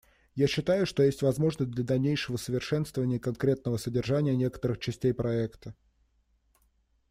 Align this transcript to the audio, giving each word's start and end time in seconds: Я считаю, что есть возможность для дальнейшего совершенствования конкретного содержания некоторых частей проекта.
Я 0.33 0.47
считаю, 0.47 0.87
что 0.87 1.03
есть 1.03 1.21
возможность 1.21 1.69
для 1.73 1.83
дальнейшего 1.83 2.37
совершенствования 2.37 3.19
конкретного 3.19 3.77
содержания 3.77 4.35
некоторых 4.35 4.79
частей 4.79 5.13
проекта. 5.13 5.75